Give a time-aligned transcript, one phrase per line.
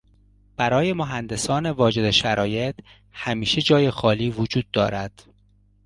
[0.57, 2.75] برای مهندسان واجد شرایط
[3.11, 5.21] همیشه جای خالی وجود دارد.